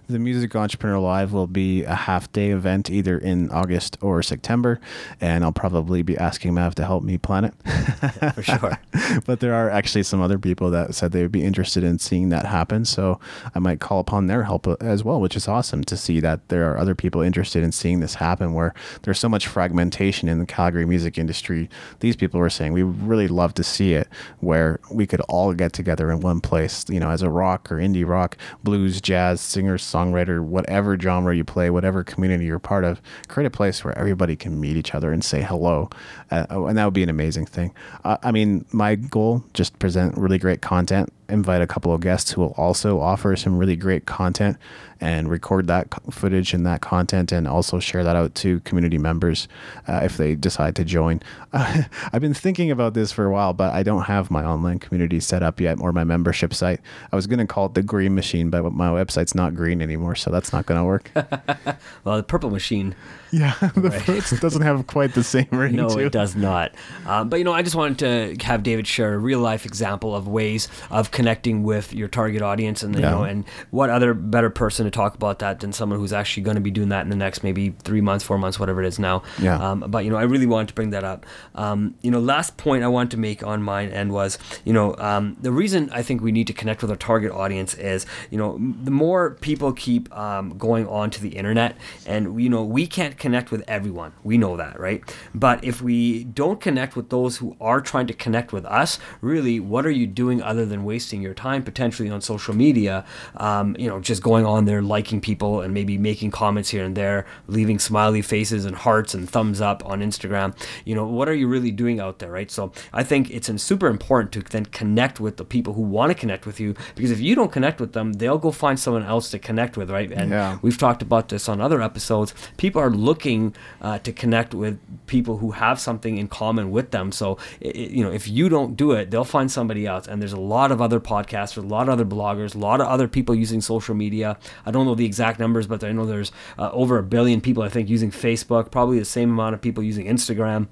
The 0.08 0.19
Music 0.19 0.56
Entrepreneur 0.56 1.00
Live 1.00 1.34
will 1.34 1.48
be 1.48 1.84
a 1.84 1.96
half 1.96 2.31
day 2.31 2.52
event 2.52 2.90
either 2.90 3.18
in 3.18 3.50
August 3.50 3.98
or 4.00 4.22
September. 4.22 4.80
And 5.19 5.44
I'll 5.44 5.52
probably 5.52 6.04
be 6.04 6.16
asking 6.18 6.54
Mav 6.54 6.75
to 6.75 6.86
help 6.86 7.04
me 7.04 7.18
plan 7.18 7.46
it. 7.46 7.54
yeah, 7.66 8.31
for 8.31 8.44
sure. 8.44 8.80
but 9.26 9.40
there 9.40 9.56
are 9.56 9.69
actually 9.71 10.04
some 10.04 10.21
other 10.21 10.38
people 10.38 10.69
that 10.71 10.94
said 10.94 11.12
they 11.12 11.24
would 11.24 11.31
be 11.31 11.44
interested 11.44 11.83
in 11.83 11.97
seeing 11.97 12.30
that 12.30 12.45
happen. 12.45 12.86
So 12.86 13.19
I 13.56 13.59
might 13.59 13.80
call 13.80 14.00
upon 14.00 14.28
their 14.28 14.44
help 14.44 14.68
uh, 14.68 14.76
as 14.81 15.04
well, 15.04 15.19
which 15.19 15.36
is 15.36 15.47
awesome 15.47 15.83
to 15.86 15.97
see 15.97 16.19
that 16.19 16.47
there 16.50 16.71
are 16.71 16.78
other 16.78 16.94
people 16.94 17.21
interested 17.21 17.64
in 17.64 17.71
seeing 17.71 18.00
this 18.02 18.16
happen 18.16 18.54
where 18.54 18.74
there's 19.02 19.19
so 19.19 19.30
much 19.30 19.47
fragmentation 19.47 20.30
in 20.30 20.38
the 20.38 20.45
Calgary 20.45 20.86
music 20.86 21.18
industry. 21.18 21.69
These 22.02 22.16
people 22.16 22.40
were 22.40 22.52
saying 22.52 22.74
we 22.74 22.83
really 22.83 23.28
love 23.28 23.56
to 23.56 23.64
see 23.64 23.94
it 23.94 24.07
where 24.42 24.80
we 24.92 25.07
could 25.07 25.21
all 25.21 25.54
get 25.54 25.74
together 25.74 26.12
in 26.12 26.19
one 26.19 26.40
place, 26.40 26.86
you 26.88 27.00
know, 27.00 27.09
as 27.09 27.24
a 27.24 27.30
rock 27.30 27.71
or 27.71 27.78
indie 27.78 28.07
rock, 28.07 28.38
blues, 28.64 29.02
jazz, 29.07 29.40
singer, 29.40 29.78
songwriter, 29.78 30.44
whatever 30.44 30.99
genre 30.99 31.33
you 31.33 31.45
play, 31.45 31.69
whatever 31.69 32.04
community 32.04 32.44
you're 32.44 32.59
part 32.59 32.83
of, 32.83 33.02
create 33.30 33.47
a 33.47 33.49
place 33.49 33.81
where 33.81 33.97
everybody 33.97 34.35
can 34.35 34.59
meet 34.59 34.76
each 34.76 34.94
other 34.94 35.14
and 35.14 35.23
say 35.23 35.42
hello. 35.42 35.90
Uh, 36.30 36.45
and 36.49 36.78
that 36.78 36.83
would 36.83 36.94
be 36.94 37.04
an 37.04 37.09
amazing 37.09 37.45
thing. 37.45 37.73
Uh, 38.04 38.18
I 38.21 38.33
mean, 38.33 38.66
my 38.73 38.95
goal 38.95 39.45
just 39.54 39.80
present 39.80 40.18
really 40.18 40.37
great 40.37 40.61
content 40.61 41.14
invite 41.30 41.62
a 41.62 41.68
couple 41.68 41.94
of 41.94 42.02
guests 42.02 42.31
who 42.31 42.42
will 42.42 42.54
also 42.57 43.00
offer 43.00 43.36
some 43.36 43.57
really 43.57 43.76
great 43.76 44.06
content 44.06 44.57
and 45.00 45.30
record 45.30 45.68
that 45.68 45.88
footage 46.12 46.54
and 46.54 46.66
that 46.66 46.81
content 46.81 47.31
and 47.31 47.48
also 47.48 47.80
share 47.80 48.04
that 48.04 48.16
out 48.16 48.34
to 48.36 48.60
community 48.62 48.98
members 48.98 49.48
uh, 49.88 50.02
if 50.04 50.18
they 50.18 50.36
decide 50.36 50.76
to 50.76 50.84
join. 50.84 51.22
Uh, 51.54 51.84
I've 52.14 52.22
been 52.22 52.34
thinking 52.34 52.72
about 52.72 52.94
this 52.94 53.12
for 53.12 53.26
a 53.26 53.31
while, 53.31 53.54
but 53.54 53.74
I 53.74 53.84
don't 53.84 54.04
have 54.04 54.31
my 54.31 54.44
online 54.44 54.80
community 54.80 55.19
set 55.19 55.44
up 55.44 55.60
yet 55.60 55.80
or 55.80 55.92
my 55.92 56.04
membership 56.04 56.54
site. 56.54 56.80
I 57.12 57.16
was 57.16 57.28
going 57.28 57.40
to 57.40 57.46
call 57.46 57.68
it 57.68 57.74
the 57.74 57.84
Green 57.84 58.16
Machine, 58.16 58.50
but 58.50 58.72
my 58.72 58.90
website's 58.90 59.36
not 59.36 59.56
green 59.56 59.81
anymore, 59.81 60.16
so 60.16 60.31
that's 60.31 60.52
not 60.52 60.66
going 60.66 60.80
to 60.80 60.86
work. 60.86 61.12
well, 62.04 62.18
the 62.18 62.24
purple 62.24 62.50
machine. 62.50 62.96
Yeah, 63.31 63.54
the 63.76 63.90
right. 63.90 64.42
doesn't 64.42 64.62
have 64.62 64.88
quite 64.88 65.14
the 65.14 65.24
same 65.24 65.50
ring. 65.52 65.76
No, 65.76 65.90
it 65.98 66.12
does 66.12 66.36
not. 66.36 66.74
Um, 67.06 67.30
but 67.30 67.40
you 67.40 67.46
know, 67.46 67.54
I 67.54 67.62
just 67.62 67.76
wanted 67.76 68.38
to 68.40 68.46
have 68.46 68.64
David 68.64 68.88
share 68.88 69.14
a 69.14 69.18
real 69.18 69.40
life 69.40 69.66
example 69.66 70.16
of 70.16 70.28
ways 70.28 70.69
of 70.90 71.12
connecting 71.18 71.64
with 71.64 71.95
your 71.95 72.07
target 72.07 72.44
audience, 72.44 72.83
and 72.83 72.94
you 72.94 73.02
yeah. 73.02 73.09
know, 73.09 73.24
and 73.24 73.44
what 73.71 73.90
other 73.90 74.14
better 74.14 74.52
person 74.52 74.86
to 74.86 74.92
talk 74.92 75.16
about 75.16 75.40
that 75.40 75.62
than 75.62 75.74
someone 75.74 75.97
who's 75.97 76.14
actually 76.14 76.44
going 76.44 76.54
to 76.54 76.62
be 76.62 76.69
doing 76.69 76.90
that 76.90 77.02
in 77.02 77.09
the 77.09 77.16
next 77.16 77.44
maybe 77.44 77.71
three 77.81 78.02
months, 78.02 78.24
four 78.24 78.38
months, 78.38 78.59
whatever 78.59 78.83
it 78.83 78.88
is 78.88 79.00
now. 79.00 79.24
Yeah. 79.42 79.57
Um, 79.57 79.80
but 79.88 80.06
you 80.06 80.12
know, 80.12 80.18
I 80.18 80.26
really 80.26 80.45
wanted 80.45 80.68
to 80.68 80.76
bring 80.76 80.92
that 80.92 81.04
up. 81.04 81.26
Um, 81.56 81.95
you 82.04 82.12
know, 82.12 82.19
last 82.19 82.57
point 82.57 82.83
I 82.83 82.88
wanted 82.88 83.09
to 83.12 83.18
make 83.18 83.42
on 83.42 83.64
mine 83.64 83.90
end 83.90 84.14
was, 84.14 84.38
you 84.64 84.74
know, 84.74 84.95
um, 85.00 85.36
the 85.42 85.52
reason 85.52 85.90
I 85.92 86.04
think 86.04 86.21
we 86.21 86.31
need 86.31 86.45
to 86.45 86.54
connect 86.54 86.83
with 86.83 86.92
our 86.92 86.97
target 86.97 87.31
audience 87.31 87.74
is, 87.74 88.06
you 88.30 88.38
know, 88.38 88.59
the 88.83 88.92
more 88.92 89.31
people 89.42 89.74
keep 89.74 90.16
um, 90.16 90.56
going 90.59 90.86
onto 90.86 91.19
the 91.19 91.30
internet, 91.30 91.78
and 92.06 92.40
you 92.40 92.47
know, 92.47 92.64
we 92.64 92.86
can't 92.86 93.18
connect 93.18 93.50
with 93.50 93.64
everyone. 93.68 94.14
We 94.24 94.38
know 94.38 94.56
that, 94.57 94.80
right? 94.80 95.02
But 95.33 95.64
if 95.64 95.81
we 95.81 96.26
don't 96.26 96.62
connect 96.62 96.95
with 96.95 97.09
those 97.09 97.38
who 97.38 97.57
are 97.59 97.81
trying 97.81 98.06
to 98.06 98.14
connect 98.14 98.54
with 98.54 98.66
us, 98.68 99.00
really, 99.19 99.59
what 99.59 99.83
are 99.83 99.97
you 100.02 100.06
doing 100.06 100.44
other 100.44 100.64
than 100.64 100.83
wasting 100.83 101.06
your 101.11 101.33
time 101.33 101.64
potentially 101.64 102.09
on 102.09 102.21
social 102.21 102.56
media? 102.56 103.06
Um, 103.35 103.76
you 103.80 103.87
know, 103.87 103.99
just 103.99 104.21
going 104.23 104.45
on 104.45 104.66
there, 104.66 104.81
liking 104.81 105.21
people, 105.21 105.61
and 105.61 105.73
maybe 105.73 105.97
making 105.97 106.31
comments 106.31 106.69
here 106.69 106.83
and 106.83 106.95
there, 106.95 107.26
leaving 107.47 107.80
smiley 107.80 108.21
faces 108.21 108.66
and 108.66 108.76
hearts 108.76 109.14
and 109.14 109.30
thumbs 109.30 109.61
up 109.61 109.85
on 109.85 110.02
Instagram. 110.02 110.56
You 110.85 110.95
know, 110.95 111.06
what 111.06 111.28
are 111.30 111.33
you 111.33 111.47
really 111.47 111.71
doing 111.71 111.99
out 111.99 112.19
there, 112.19 112.31
right? 112.31 112.52
So 112.52 112.71
I 112.94 113.04
think 113.04 113.31
it's 113.31 113.47
super 113.61 113.87
important 113.87 114.31
to 114.33 114.42
then 114.42 114.66
connect 114.66 115.19
with 115.19 115.37
the 115.37 115.45
people 115.45 115.73
who 115.73 115.81
want 115.81 116.11
to 116.11 116.16
connect 116.16 116.45
with 116.45 116.59
you 116.59 116.76
because 116.95 117.11
if 117.11 117.19
you 117.19 117.35
don't 117.35 117.52
connect 117.52 117.80
with 117.80 117.94
them, 117.94 118.14
they'll 118.14 118.37
go 118.37 118.52
find 118.52 118.80
someone 118.80 119.04
else 119.04 119.31
to 119.31 119.40
connect 119.40 119.78
with, 119.78 119.90
right? 119.90 120.11
And 120.11 120.31
yeah. 120.31 120.57
we've 120.61 120.78
talked 120.78 121.02
about 121.02 121.30
this 121.30 121.49
on 121.49 121.61
other 121.61 121.81
episodes. 121.81 122.33
People 122.57 122.81
are 122.81 122.90
looking 122.90 123.56
uh, 123.81 123.99
to 123.99 124.11
connect 124.11 124.54
with 124.54 124.80
people 125.07 125.37
who 125.37 125.52
have 125.52 125.80
something 125.80 126.18
in 126.18 126.28
common 126.28 126.71
with 126.71 126.92
them. 126.92 127.11
So, 127.11 127.37
it, 127.59 127.76
you 127.76 128.04
know, 128.04 128.11
if 128.11 128.28
you 128.28 128.49
don't 128.49 128.76
do 128.76 128.92
it, 128.92 129.11
they'll 129.11 129.23
find 129.23 129.52
somebody 129.52 129.85
else. 129.85 130.07
And 130.07 130.21
there's 130.21 130.33
a 130.33 130.40
lot 130.40 130.71
of 130.71 130.81
other 130.81 130.96
podcasters, 130.99 131.63
a 131.63 131.68
lot 131.68 131.87
of 131.87 131.94
other 131.94 132.06
bloggers, 132.06 132.56
a 132.56 132.57
lot 132.57 132.81
of 132.81 132.87
other 132.87 133.07
people 133.07 133.35
using 133.35 133.61
social 133.61 133.95
media. 133.95 134.37
I 134.66 134.71
don't 134.71 134.85
know 134.85 134.95
the 134.95 135.06
exact 135.06 135.39
numbers, 135.39 135.68
but 135.68 135.83
I 135.83 135.92
know 135.92 136.06
there's 136.06 136.31
uh, 136.57 136.69
over 136.71 136.97
a 136.97 137.04
billion 137.04 137.42
people, 137.42 137.63
I 137.63 137.69
think, 137.69 137.89
using 137.89 138.11
Facebook, 138.11 138.71
probably 138.71 138.99
the 138.99 139.06
same 139.06 139.30
amount 139.30 139.56
of 139.56 139.61
people 139.61 139.83
using 139.83 140.06
Instagram. 140.06 140.68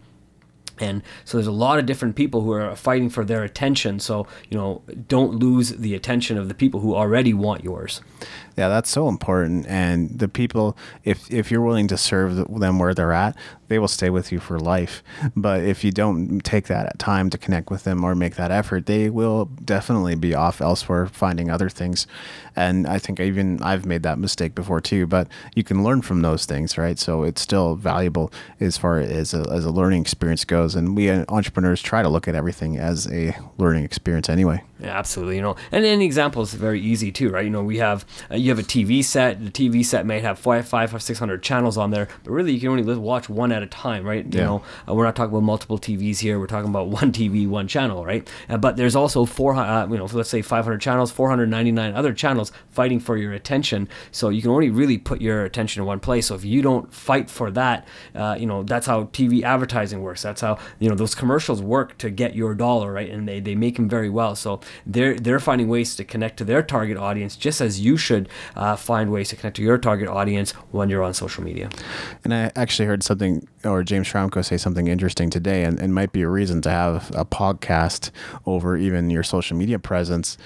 And 0.79 1.03
so 1.24 1.38
there's 1.38 1.48
a 1.48 1.51
lot 1.51 1.79
of 1.79 1.86
different 1.86 2.15
people 2.15 2.41
who 2.41 2.51
are 2.51 2.75
fighting 2.75 3.10
for 3.10 3.24
their 3.24 3.44
attention. 3.44 4.00
So, 4.00 4.27
you 4.50 4.58
know, 4.58 4.82
don't 5.08 5.36
lose 5.36 5.70
the 5.70 5.96
attention 5.96 6.38
of 6.38 6.48
the 6.48 6.53
people 6.53 6.82
who 6.82 6.96
already 6.96 7.34
want 7.34 7.63
yours. 7.63 8.01
Yeah, 8.58 8.70
that's 8.70 8.90
so 8.90 9.10
important. 9.10 9.68
And 9.68 10.18
the 10.18 10.30
people, 10.30 10.78
if 11.04 11.30
if 11.32 11.52
you're 11.52 11.62
willing 11.62 11.88
to 11.90 11.98
serve 11.98 12.36
them 12.36 12.80
where 12.80 12.94
they're 12.94 13.12
at, 13.12 13.36
they 13.68 13.80
will 13.80 13.88
stay 13.88 14.10
with 14.10 14.32
you 14.32 14.40
for 14.40 14.60
life. 14.60 15.04
But 15.36 15.64
if 15.64 15.84
you 15.84 15.92
don't 15.92 16.40
take 16.40 16.68
that 16.68 16.98
time 17.00 17.30
to 17.32 17.38
connect 17.38 17.70
with 17.70 17.84
them 17.84 18.04
or 18.04 18.16
make 18.16 18.36
that 18.36 18.52
effort, 18.52 18.86
they 18.86 19.10
will 19.10 19.46
definitely 19.46 20.16
be 20.16 20.36
off 20.36 20.62
elsewhere 20.62 21.08
finding 21.08 21.50
other 21.50 21.70
things. 21.70 22.08
And 22.56 22.88
I 22.88 23.00
think 23.00 23.20
even 23.20 23.62
I've 23.62 23.86
made 23.86 24.04
that 24.04 24.20
mistake 24.20 24.56
before 24.56 24.82
too. 24.82 25.08
But 25.08 25.28
you 25.56 25.64
can 25.64 25.84
learn 25.84 26.02
from 26.02 26.22
those 26.22 26.46
things, 26.46 26.78
right? 26.78 26.98
So 26.98 27.24
it's 27.24 27.42
still 27.42 27.76
valuable 27.76 28.32
as 28.60 28.78
far 28.78 29.00
as 29.00 29.34
a, 29.34 29.46
as 29.52 29.66
a 29.66 29.72
learning 29.72 30.02
experience 30.02 30.46
goes. 30.46 30.76
And 30.76 30.96
we 30.96 31.10
entrepreneurs 31.12 31.82
try 31.82 32.02
to 32.02 32.10
look 32.10 32.28
at 32.28 32.36
everything 32.36 32.78
as 32.78 33.12
a 33.12 33.36
learning 33.58 33.84
experience 33.84 34.30
anyway. 34.30 34.64
Yeah, 34.80 34.98
absolutely. 34.98 35.38
You 35.38 35.42
know, 35.42 35.56
and 35.72 35.86
an 35.86 36.02
example 36.02 36.44
is 36.44 36.54
very 36.54 36.82
easy 36.82 37.12
too, 37.12 37.30
right? 37.30 37.46
You 37.46 37.50
know, 37.50 37.64
we 37.64 37.78
have 37.78 38.06
uh, 38.30 38.36
you 38.46 38.52
have 38.52 38.60
a 38.60 38.64
TV 38.64 39.04
set. 39.04 39.44
The 39.44 39.50
TV 39.50 39.84
set 39.84 40.06
may 40.06 40.20
have 40.20 40.38
five, 40.38 40.68
five 40.68 41.02
six 41.02 41.18
hundred 41.18 41.42
channels 41.42 41.78
on 41.78 41.90
there, 41.90 42.08
but 42.24 42.32
really 42.32 42.54
you 42.54 42.60
can 42.60 42.70
only 42.70 42.84
watch 42.96 43.28
one 43.28 43.52
at 43.52 43.64
a 43.64 43.66
time, 43.66 44.06
right? 44.06 44.24
You 44.24 44.40
yeah. 44.40 44.46
know, 44.46 44.64
uh, 44.88 44.94
we're 44.94 45.06
not 45.06 45.16
talking 45.16 45.32
about 45.32 45.42
multiple 45.42 45.80
TVs 45.80 46.20
here. 46.20 46.40
We're 46.40 46.46
talking 46.46 46.70
about 46.70 46.88
one 47.02 47.12
TV, 47.12 47.48
one 47.48 47.68
channel, 47.68 48.06
right? 48.06 48.30
Uh, 48.48 48.58
but 48.58 48.78
there's 48.78 48.96
also 48.96 49.25
four, 49.25 49.56
uh, 49.56 49.88
you 49.88 49.98
know, 49.98 50.06
let's 50.06 50.30
say 50.30 50.44
500 50.44 50.80
channels, 50.80 51.12
499 51.12 51.96
other 51.96 52.14
channels 52.14 52.52
fighting 52.70 53.00
for 53.00 53.18
your 53.18 53.34
attention. 53.34 53.90
So 54.12 54.30
you 54.30 54.44
can 54.44 54.52
only 54.52 54.70
really 54.70 55.00
put 55.00 55.22
your 55.22 55.44
attention 55.44 55.82
in 55.82 55.88
one 55.88 56.00
place. 56.00 56.28
So 56.28 56.36
if 56.36 56.46
you 56.46 56.62
don't 56.62 56.94
fight 56.94 57.32
for 57.32 57.50
that, 57.52 57.88
uh, 58.14 58.38
you 58.40 58.46
know, 58.46 58.62
that's 58.62 58.86
how 58.86 59.06
TV 59.06 59.42
advertising 59.42 60.04
works. 60.04 60.22
That's 60.22 60.42
how 60.42 60.60
you 60.78 60.88
know 60.88 60.96
those 60.96 61.16
commercials 61.16 61.64
work 61.64 61.98
to 61.98 62.12
get 62.12 62.36
your 62.36 62.54
dollar, 62.54 62.94
right? 62.94 63.10
And 63.10 63.28
they 63.28 63.40
they 63.40 63.56
make 63.56 63.78
them 63.78 63.90
very 63.90 64.10
well. 64.10 64.36
So 64.36 64.60
they're 64.86 65.16
they're 65.16 65.40
finding 65.40 65.68
ways 65.68 65.96
to 65.96 66.04
connect 66.04 66.38
to 66.38 66.44
their 66.44 66.62
target 66.62 66.98
audience, 66.98 67.36
just 67.36 67.60
as 67.60 67.80
you 67.80 67.98
should 67.98 68.30
uh, 68.56 68.75
find 68.75 69.12
ways 69.12 69.30
to 69.30 69.36
connect 69.36 69.58
to 69.58 69.62
your 69.62 69.77
target 69.77 70.08
audience 70.08 70.51
when 70.72 70.89
you're 70.89 71.04
on 71.04 71.13
social 71.13 71.44
media. 71.44 71.70
And 72.24 72.34
I 72.34 72.51
actually 72.56 72.88
heard 72.88 73.04
something, 73.04 73.48
or 73.63 73.84
James 73.84 74.08
Schramko 74.08 74.44
say 74.44 74.58
something 74.58 74.88
interesting 74.88 75.30
today, 75.30 75.63
and, 75.63 75.80
it 75.80 75.89
might 75.89 76.12
be 76.12 76.24
a 76.24 76.30
reason 76.30 76.62
to 76.63 76.70
have 76.70 77.12
a 77.15 77.25
podcast 77.25 78.10
over 78.46 78.75
even 78.75 79.10
your 79.10 79.24
social 79.24 79.56
media 79.56 79.77
presence, 79.77 80.38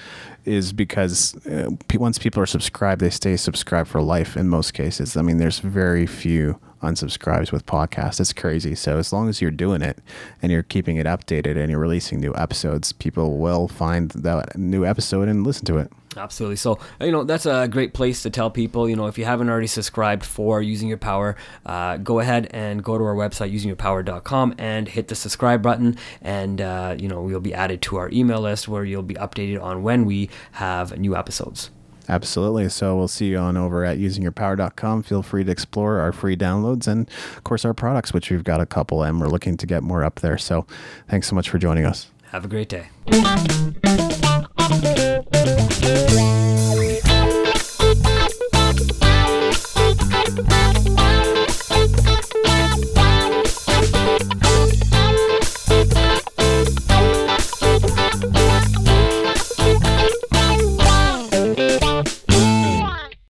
is 0.46 0.74
because 0.74 1.36
uh, 1.48 1.70
once 1.96 2.18
people 2.18 2.42
are 2.42 2.46
subscribed, 2.46 3.02
they 3.02 3.10
stay 3.10 3.38
subscribed 3.38 3.90
for 3.90 4.02
life 4.02 4.36
in 4.36 4.50
most 4.50 4.74
cases. 4.74 5.16
I 5.16 5.22
mean, 5.22 5.38
there's 5.38 5.60
very 5.60 6.06
few 6.06 6.60
unsubscribes 6.82 7.52
with 7.52 7.66
podcasts. 7.66 8.20
It's 8.20 8.34
crazy. 8.34 8.76
So 8.76 8.98
as 8.98 9.12
long 9.14 9.30
as 9.30 9.42
you're 9.42 9.52
doing 9.52 9.82
it 9.82 10.00
and 10.42 10.52
you're 10.52 10.64
keeping 10.64 10.98
it 10.98 11.06
updated 11.06 11.58
and 11.58 11.70
you're 11.70 11.80
releasing 11.80 12.20
new 12.20 12.34
episodes, 12.36 12.92
people 12.94 13.38
will 13.38 13.68
find 13.68 14.12
that 14.12 14.58
new 14.58 14.86
episode 14.86 15.28
and 15.28 15.46
listen 15.46 15.66
to 15.66 15.78
it. 15.78 15.92
Absolutely. 16.18 16.56
So, 16.56 16.80
you 17.00 17.12
know, 17.12 17.24
that's 17.24 17.46
a 17.46 17.68
great 17.68 17.94
place 17.94 18.24
to 18.24 18.30
tell 18.30 18.50
people, 18.50 18.90
you 18.90 18.96
know, 18.96 19.08
if 19.08 19.18
you 19.18 19.26
haven't 19.26 19.50
already 19.50 19.68
subscribed 19.68 20.26
for 20.26 20.62
Using 20.62 20.88
Your 20.88 20.98
Power, 20.98 21.36
uh, 21.66 21.98
go 21.98 22.20
ahead 22.20 22.48
and 22.52 22.84
go 22.84 22.98
to 22.98 23.04
our 23.04 23.16
website, 23.16 23.54
usingyourpower.com, 23.54 24.56
and 24.58 24.88
hit 24.88 25.08
the 25.08 25.16
subscribe 25.16 25.62
button. 25.62 25.98
And, 26.22 26.62
uh, 26.62 26.96
you 26.98 27.08
know, 27.08 27.22
we'll 27.22 27.40
be 27.40 27.54
added 27.54 27.82
to 27.84 27.98
our 27.98 28.10
email 28.12 28.42
list 28.42 28.68
where 28.68 28.84
you'll 28.84 29.04
be 29.04 29.16
updated 29.16 29.62
on 29.62 29.84
when 29.84 30.06
we 30.06 30.30
have 30.54 30.98
new 30.98 31.16
episodes. 31.16 31.70
Absolutely. 32.10 32.68
So 32.70 32.98
we'll 32.98 33.08
see 33.08 33.28
you 33.28 33.38
on 33.38 33.56
over 33.56 33.86
at 33.86 34.00
usingyourpower.com. 34.00 35.04
Feel 35.04 35.22
free 35.22 35.44
to 35.44 35.52
explore 35.52 36.00
our 36.00 36.12
free 36.12 36.36
downloads 36.36 36.88
and, 36.88 37.08
of 37.38 37.44
course, 37.44 37.64
our 37.64 37.74
products, 37.76 38.14
which 38.14 38.32
we've 38.32 38.44
got 38.44 38.60
a 38.60 38.66
couple 38.66 39.04
and 39.04 39.22
we're 39.22 39.28
looking 39.28 39.56
to 39.58 39.68
get 39.68 39.84
more 39.84 40.04
up 40.04 40.20
there. 40.22 40.38
So 40.38 40.66
thanks 41.08 41.28
so 41.28 41.36
much 41.36 41.50
for 41.50 41.60
joining 41.60 41.86
us. 41.86 42.10
Have 42.32 42.46
a 42.46 42.48
great 42.48 42.70
day. 42.70 42.90